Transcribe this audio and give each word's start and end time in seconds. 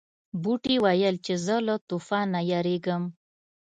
بوټي 0.41 0.75
ویل 0.83 1.15
چې 1.25 1.33
زه 1.45 1.55
له 1.67 1.75
طوفان 1.89 2.25
نه 2.35 2.41
یریږم. 2.51 3.03